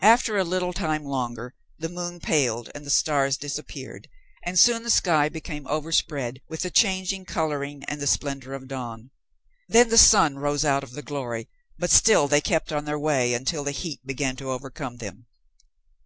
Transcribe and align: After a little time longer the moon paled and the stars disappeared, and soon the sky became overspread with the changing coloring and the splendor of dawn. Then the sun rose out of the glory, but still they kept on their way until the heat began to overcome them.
After 0.00 0.38
a 0.38 0.44
little 0.44 0.72
time 0.72 1.04
longer 1.04 1.54
the 1.78 1.90
moon 1.90 2.20
paled 2.20 2.70
and 2.74 2.86
the 2.86 2.90
stars 2.90 3.36
disappeared, 3.36 4.08
and 4.42 4.58
soon 4.58 4.82
the 4.82 4.88
sky 4.88 5.28
became 5.28 5.66
overspread 5.66 6.40
with 6.48 6.60
the 6.62 6.70
changing 6.70 7.26
coloring 7.26 7.84
and 7.84 8.00
the 8.00 8.06
splendor 8.06 8.54
of 8.54 8.66
dawn. 8.66 9.10
Then 9.68 9.90
the 9.90 9.98
sun 9.98 10.36
rose 10.38 10.64
out 10.64 10.82
of 10.82 10.92
the 10.92 11.02
glory, 11.02 11.50
but 11.78 11.90
still 11.90 12.28
they 12.28 12.40
kept 12.40 12.72
on 12.72 12.86
their 12.86 12.98
way 12.98 13.34
until 13.34 13.62
the 13.62 13.72
heat 13.72 14.00
began 14.06 14.36
to 14.36 14.50
overcome 14.50 14.96
them. 14.96 15.26